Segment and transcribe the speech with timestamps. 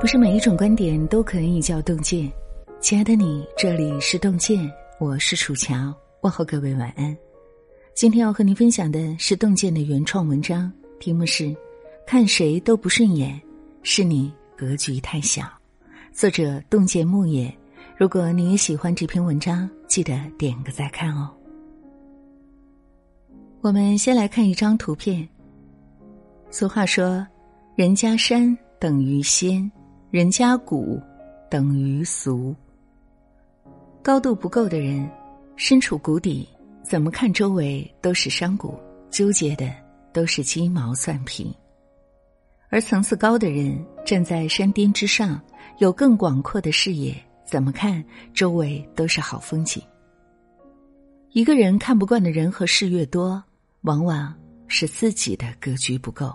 [0.00, 2.32] 不是每一种观点都可以叫洞见。
[2.80, 4.58] 亲爱的你，这里是洞见，
[4.98, 7.14] 我是楚乔，问候各位晚安。
[7.94, 11.54] 今天要和您分享的是洞见的原创文章，题目是
[12.08, 13.38] “看谁都不顺眼，
[13.82, 15.42] 是你格局太小”。
[16.14, 17.54] 作者洞见木野。
[17.94, 21.30] 如果你也喜欢这篇文章，记得点个再看哦。
[23.60, 25.28] 我们先来看一张图片。
[26.50, 27.26] 俗话说
[27.76, 29.70] ：“人家山等于仙。”
[30.10, 31.00] 人家谷
[31.48, 32.52] 等于俗，
[34.02, 35.08] 高度不够的人，
[35.54, 36.48] 身处谷底，
[36.82, 38.74] 怎么看周围都是山谷，
[39.08, 39.72] 纠结的
[40.12, 41.54] 都是鸡毛蒜皮；
[42.70, 45.40] 而层次高的人，站在山巅之上，
[45.78, 47.14] 有更广阔的视野，
[47.44, 49.80] 怎么看周围都是好风景。
[51.30, 53.40] 一个人看不惯的人和事越多，
[53.82, 54.34] 往往
[54.66, 56.32] 是自己的格局不够。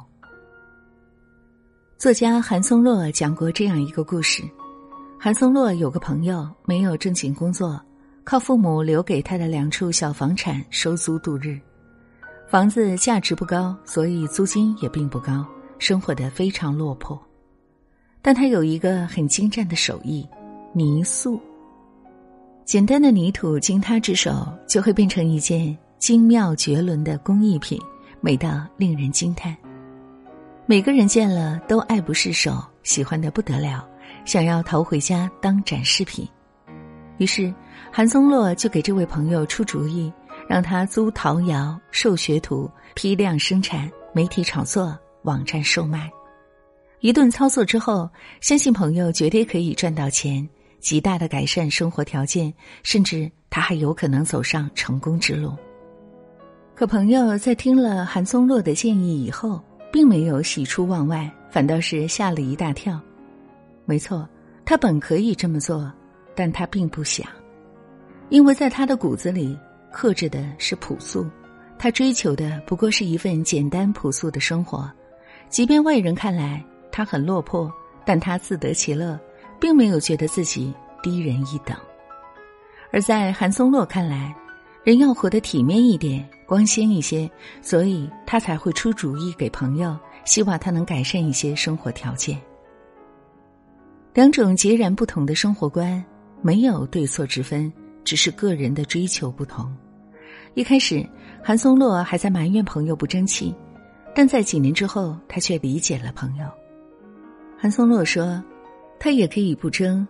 [1.98, 4.44] 作家韩松洛讲过这样一个故事：
[5.18, 7.82] 韩松洛有个朋友没有正经工作，
[8.26, 11.58] 靠父母留给他的两处小房产收租度日。
[12.50, 15.46] 房子价值不高，所以租金也并不高，
[15.80, 17.18] 生活的非常落魄。
[18.22, 20.28] 但他有一个很精湛的手艺——
[20.76, 21.40] 泥塑。
[22.66, 27.80] 简单的泥土经他之手，就会变成一件精妙绝伦的工艺品，
[28.20, 29.56] 美到令人惊叹。
[30.68, 33.88] 每个人见了都爱不释手，喜欢的不得了，
[34.26, 36.28] 想要淘回家当展示品。
[37.20, 37.54] 于是，
[37.92, 40.12] 韩松洛就给这位朋友出主意，
[40.50, 46.10] 让他租陶窑、授学徒、批量生产、媒体炒作、网站售卖。
[47.00, 48.10] 一顿操作之后，
[48.42, 50.50] 相信朋友绝对可以赚到钱，
[50.80, 55.56] 极大的改善生活条件，甚至他还有可能走上成功之路。
[56.74, 63.00] 可朋友在听了韩松洛的建议以后，并没有喜出望外，反倒是吓了一大跳。
[63.86, 64.28] 没错，
[64.66, 65.92] 他本可以这么做，
[66.36, 67.28] 但他并不想，
[68.30, 69.58] 因为在他的骨子里
[69.92, 71.26] 克制的是朴素，
[71.78, 74.92] 他追求的不过是一份简单朴素的生活。
[75.50, 77.72] 即便外人看来他很落魄，
[78.04, 79.20] 但他自得其乐，
[79.60, 80.74] 并没有觉得自己
[81.04, 81.78] 低人一等。
[82.92, 84.36] 而在韩松洛看来，
[84.84, 86.28] 人要活得体面一点。
[86.46, 87.30] 光鲜一些，
[87.62, 92.40] 所以他才会出主意给朋友，希望他能改善一些生活条件。
[94.14, 96.04] 两种截然不同的生活观，
[96.42, 97.72] 没有对错之分，
[98.04, 99.76] 只是个人的追求不同。
[100.54, 101.06] 一开始，
[101.44, 103.54] 韩松洛还在埋怨朋友不争气，
[104.16, 106.46] 但在几年之后，他却理解了朋友。
[107.58, 108.42] 韩松洛说
[109.00, 110.08] ：“他也可以不争，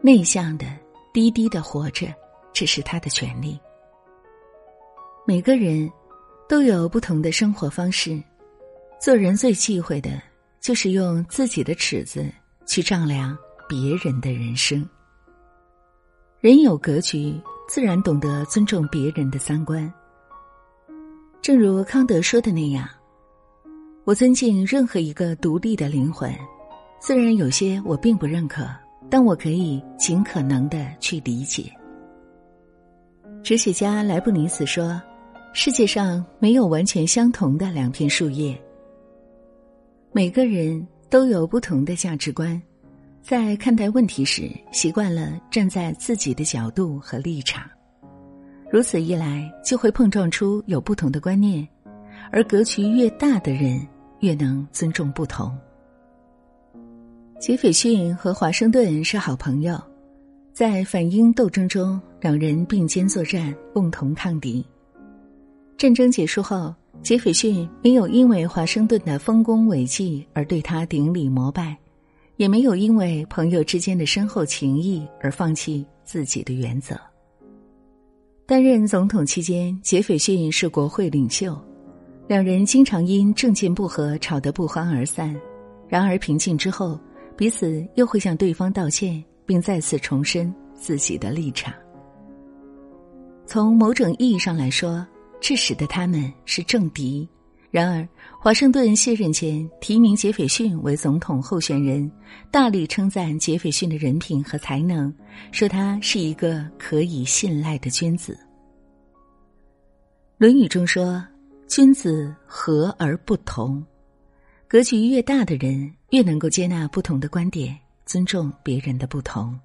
[0.00, 0.66] 内向的、
[1.12, 2.06] 低低的活着，
[2.52, 3.58] 这是他的权利。”
[5.26, 5.90] 每个人
[6.46, 8.22] 都有不同的生活方式，
[9.00, 10.10] 做人最忌讳的
[10.60, 12.30] 就是用自己的尺子
[12.66, 13.34] 去丈量
[13.66, 14.86] 别人的人生。
[16.40, 19.90] 人有格局，自然懂得尊重别人的三观。
[21.40, 22.86] 正如康德说的那样
[24.04, 26.30] ：“我尊敬任何一个独立的灵魂，
[27.00, 28.68] 虽然有些我并不认可，
[29.08, 31.72] 但我可以尽可能的去理解。”
[33.42, 35.00] 哲学家莱布尼茨说。
[35.56, 38.60] 世界上没有完全相同的两片树叶。
[40.10, 42.60] 每个人都有不同的价值观，
[43.22, 47.62] 在看待问题时，习惯了站在自己的角度和立场，
[48.68, 51.66] 如此一来，就会碰撞出有不同的观念。
[52.32, 53.80] 而格局越大的人，
[54.18, 55.56] 越能尊重不同。
[57.38, 59.80] 杰斐逊和华盛顿是好朋友，
[60.52, 64.66] 在反英斗争中，两人并肩作战，共同抗敌。
[65.76, 71.76] 战争结束后，杰斐逊没有因为华盛顿的丰功伟绩而对他顶礼膜拜，
[72.36, 76.98] 也没有因为朋友之间的深厚情谊而放弃自己的原则。
[78.46, 81.60] 担任总统期间，杰斐逊是国会领袖，
[82.28, 85.34] 两人经常因政见不合吵得不欢而散。
[85.88, 86.98] 然而平静之后，
[87.36, 91.74] 彼此又会向对方道歉，并再次重申自己的立场。
[93.44, 95.04] 从某种意义上来说。
[95.46, 97.28] 这使得他们是政敌。
[97.70, 98.08] 然而，
[98.40, 102.10] 华盛顿卸任前提名杰斐逊为总统候选人，
[102.50, 105.14] 大力称赞杰斐逊的人品和才能，
[105.52, 108.32] 说他是一个可以信赖的君子。
[110.38, 111.22] 《论语》中说
[111.68, 113.84] ：“君子和而不同。”
[114.66, 119.60] 格局越大的人，越能够接纳不同的观点，尊重别人的不同，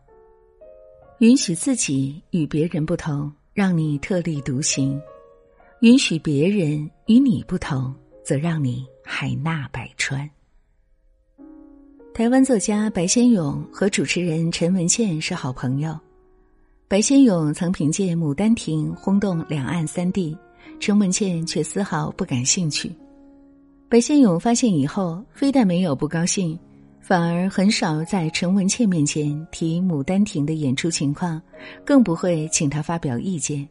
[1.19, 4.99] 允许自己与别人不同，让你特立独行。
[5.81, 10.29] 允许别人与你不同，则让你海纳百川。
[12.13, 15.97] 台湾作家白先勇和主持人陈文茜是好朋友。
[16.89, 20.37] 白先勇曾凭借《牡丹亭》轰动两岸三地，
[20.81, 22.93] 陈文茜却丝毫不感兴趣。
[23.87, 26.59] 白先勇发现以后，非但没有不高兴，
[26.99, 31.41] 反而很少在陈文茜面前提《牡丹亭》的演出情况，
[31.85, 33.65] 更不会请他发表意见。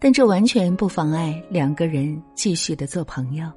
[0.00, 3.48] 但这完全不妨碍两个人继续的做朋友。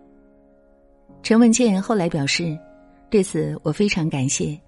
[1.24, 2.56] 陈文健后来表示。
[3.10, 4.60] 对此，我非常感谢。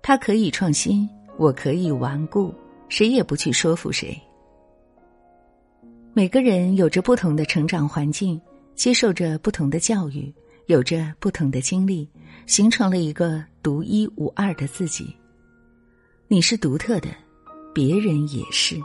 [0.00, 1.06] 他可以创新，
[1.36, 2.50] 我可以顽固，
[2.88, 4.18] 谁也不去说服谁。
[6.14, 8.40] 每个人有着不同的成长环境，
[8.74, 10.34] 接受着不同的教育，
[10.64, 12.08] 有着不同的经历，
[12.46, 15.14] 形成了一个独一无二的自己。
[16.26, 17.10] 你是独特的，
[17.74, 18.80] 别人也是。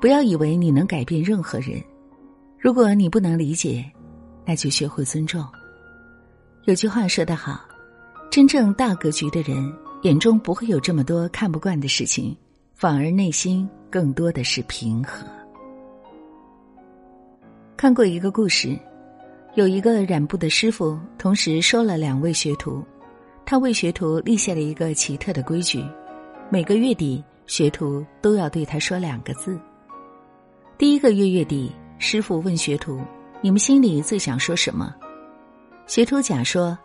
[0.00, 1.80] 不要以为你能改变任何人。
[2.58, 3.84] 如果你不能理解，
[4.46, 5.44] 那就学会尊重。
[6.64, 7.60] 有句话说得好。
[8.30, 12.36] 真正大格局的人，眼中不会有这么多看不惯的事情，
[12.74, 15.26] 反而内心更多的是平和。
[17.76, 18.78] 看过一个故事，
[19.56, 22.82] 有一个染布的师傅，同时收了两位学徒。
[23.44, 25.84] 他为学徒立下了一个奇特的规矩：
[26.50, 29.58] 每个月底，学徒都要对他说两个字。
[30.80, 33.02] 第一个月月底，师傅问学徒
[33.44, 34.96] ：“你们心里最想说什么？”
[35.86, 36.76] 学徒甲说：“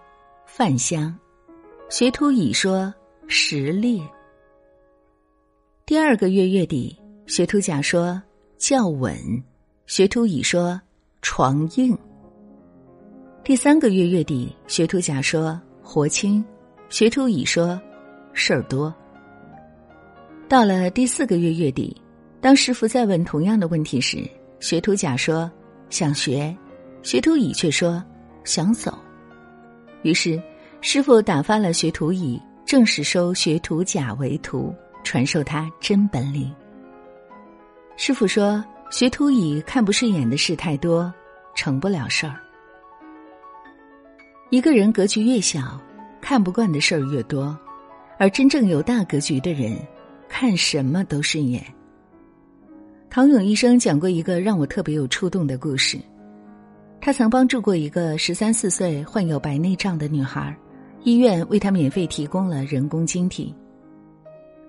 [0.46, 1.18] 饭香。”
[1.90, 2.94] 学徒乙说
[3.30, 4.02] ：“实烈。”
[5.88, 6.94] 第二个月月底，
[7.26, 8.22] 学徒甲说
[8.60, 9.18] ：“较稳。”
[9.88, 10.78] 学徒乙说
[11.24, 11.98] ：“床硬。”
[13.46, 16.44] 第三个月月底，学徒甲说：“活轻。”
[16.92, 17.82] 学徒乙说
[18.34, 18.94] ：“事儿多。”
[20.50, 21.96] 到了第四个月月底，
[22.46, 24.24] 当师傅再问同样的问题时，
[24.60, 25.52] 学徒甲说
[25.90, 26.56] ：“想学。”
[27.02, 28.04] 学徒乙却说
[28.46, 28.96] ：“想走。”
[30.04, 30.40] 于是。
[30.80, 34.72] 师傅打发了学徒乙，正式收学徒甲为徒，
[35.04, 36.54] 传授他真本领。
[37.98, 41.12] 师傅说：“学徒乙看不顺眼的事太多，
[41.56, 42.40] 成不了事儿。
[44.52, 45.82] 一个人格局越小，
[46.22, 47.58] 看不惯的事儿越多，
[48.20, 49.76] 而真正有大格局的人，
[50.30, 51.66] 看什么都顺眼。”
[53.10, 55.98] 陶勇医生讲过一个让我特别有触动的故事，
[57.00, 60.56] 他曾帮助过一个十三四岁患有白内障的女孩。
[61.04, 63.56] 医院为他免费提供了人工晶体。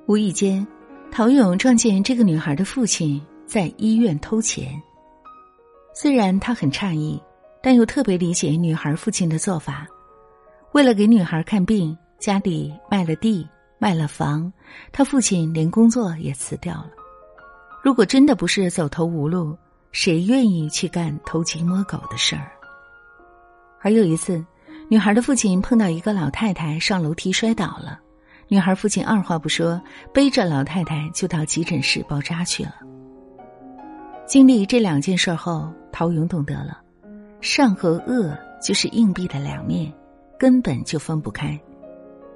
[0.07, 0.65] 无意间，
[1.11, 4.81] 陶勇撞见这个女孩的父亲在医院偷钱。
[5.95, 7.19] 虽然他很诧异，
[7.63, 9.87] 但又特别理解女孩父亲的做法。
[10.73, 13.49] 为了给女孩看病，家里卖了地，
[13.79, 14.53] 卖了房，
[14.93, 16.91] 他父亲连工作也辞掉了。
[17.87, 19.57] 如果真的不是走投无路，
[19.93, 22.51] 谁愿意去干偷鸡摸狗的事儿？
[23.81, 24.45] 而有一次。
[24.89, 28.01] 女孩的父亲碰到一个老太太上楼梯摔倒了，
[28.49, 29.81] 女孩父亲二话不说，
[30.13, 32.75] 背着老太太就到急诊室包扎去了。
[34.27, 36.81] 经历这两件事后，陶勇懂得了，
[37.41, 39.93] 善和恶就是硬币的两面，
[40.37, 41.57] 根本就分不开。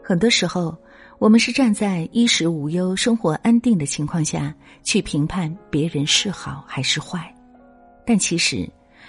[0.00, 0.76] 很多时候，
[1.21, 7.31] 我们是站在衣食无忧、生活安定的情况下去评判别人是好还是坏，
[8.07, 8.67] 但其实，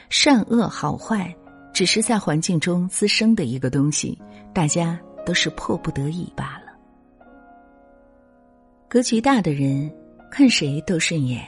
[0.10, 1.34] 善恶好坏。
[1.74, 4.20] 只是在环境中滋生的一个东西，
[4.54, 6.74] 大家都是迫不得已罢了。
[8.90, 9.90] 格局大的人
[10.30, 11.48] 看谁都顺眼，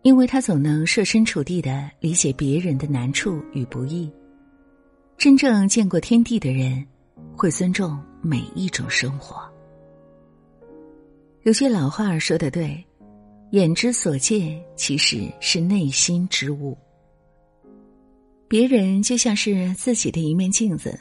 [0.00, 4.10] 因为他总能设身处地的理解别人的难处与不易。
[5.18, 6.82] 真正见过天地的人，
[7.36, 9.49] 会尊重每一种生活。
[11.42, 12.84] 有些老话儿说的对，
[13.52, 16.76] 眼之所见其实是内心之物。
[18.46, 21.00] 别人就像是自己的一面镜子，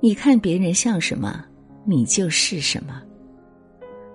[0.00, 1.42] 你看别人像什么，
[1.86, 3.02] 你就是什么。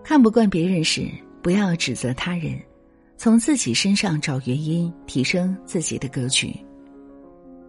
[0.04, 1.10] 看不惯别人时，
[1.42, 2.60] 不要指责他人，
[3.18, 6.56] 从自己身上找原因，提升自己的格局。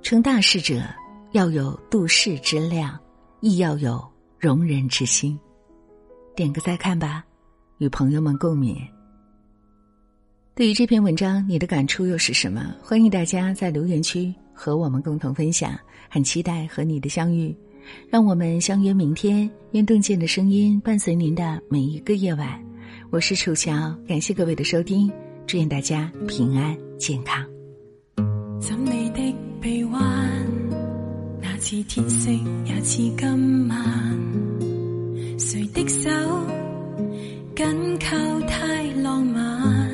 [0.02, 0.82] 成大事者
[1.32, 2.98] 要有度世之量，
[3.40, 4.06] 亦要有
[4.38, 5.38] 容人之心。
[6.36, 7.24] 点个再看吧，
[7.80, 8.76] 与朋友们共勉。
[10.54, 12.74] 对于这篇文章，你的感触又是什么？
[12.82, 14.32] 欢迎大家在留言区。
[14.52, 15.72] 和我们共同分享，
[16.10, 17.56] 很期待和你的相遇，
[18.10, 19.50] 让我们相约明天。
[19.72, 22.62] 愿洞见的声音伴随您的每一个夜晚。
[23.08, 23.72] 我是楚乔，
[24.06, 25.10] 感谢各位的收听，
[25.46, 27.42] 祝愿大家平安健康。
[28.60, 30.02] 怎你的臂弯，
[31.40, 32.30] 那似天色，
[32.66, 34.20] 也似今晚。
[35.38, 36.10] 谁的手
[37.60, 38.16] 紧靠
[38.48, 39.90] 太浪漫，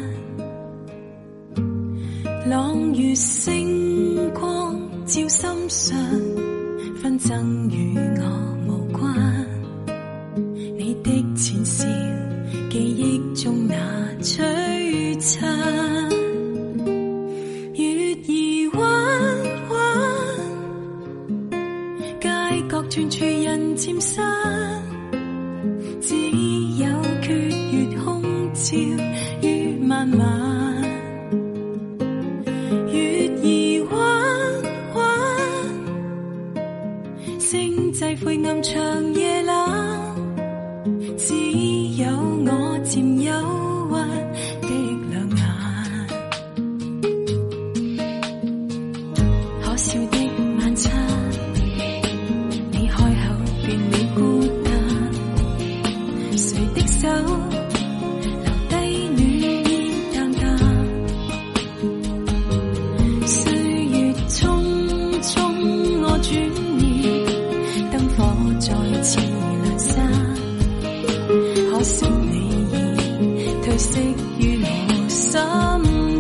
[2.49, 5.99] 朗月星光照心上，
[7.03, 8.23] 纷争与我
[8.69, 9.13] 无关。
[10.79, 11.85] 你的浅笑，
[12.71, 13.75] 记忆中那
[14.23, 15.53] 璀璨。
[17.75, 18.81] 月儿弯
[19.71, 19.75] 弯，
[22.21, 22.29] 街
[22.71, 24.86] 角串串人渐散。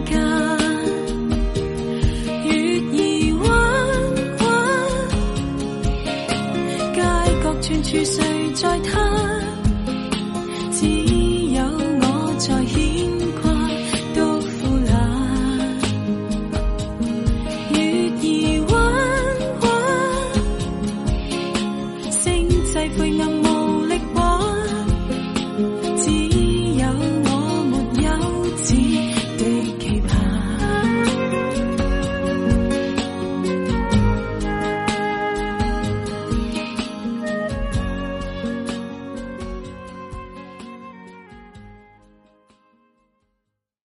[0.04, 0.12] 月
[2.92, 2.94] 儿
[3.42, 3.44] 弯
[4.40, 4.42] 弯，
[6.94, 7.00] 街
[7.42, 8.16] 角串串谁
[8.54, 8.92] 在他？
[10.72, 10.86] 只
[11.54, 11.58] 有
[12.00, 12.02] 我
[12.38, 12.76] 在牵
[13.42, 13.44] 挂，
[14.14, 14.46] 都苦
[14.86, 14.94] 懒。
[17.72, 17.76] 月
[18.10, 18.22] 儿
[18.70, 18.72] 弯
[19.62, 19.64] 弯，
[22.10, 22.56] 星际
[23.20, 23.35] 暗。